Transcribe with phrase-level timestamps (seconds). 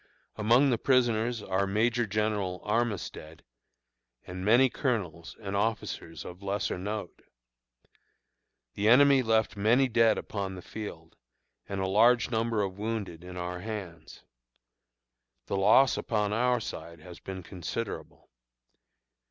[0.35, 3.43] Among the prisoners are Major General Armistead,
[4.25, 7.21] and many colonels and officers of lesser note.
[8.73, 11.17] The enemy left many dead upon the field,
[11.69, 14.23] and a large number of wounded in our hands.
[15.45, 18.31] The loss upon our side has been considerable.